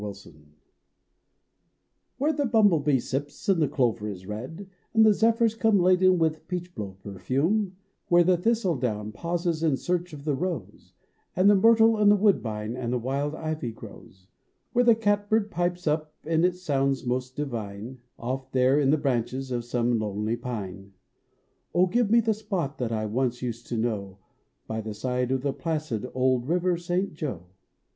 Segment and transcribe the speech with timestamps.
[0.01, 0.33] JOE
[2.17, 6.47] Where the bumblebee sips and the clover is red, And the zephyrs come laden with
[6.47, 7.75] peachblow perfume,
[8.07, 10.93] Where the thistle down pauses in search of the rose
[11.35, 14.25] And the myrtle and woodbine and wild ivy grows;
[14.73, 18.97] Where the cat bird pipes up and it sounds most divine Off there in the
[18.97, 20.93] branches of some lonely pine.
[21.75, 24.17] Oh, give me the spot that I once used to know
[24.67, 27.13] Uv the side of the placid old River St.
[27.13, 27.45] Joe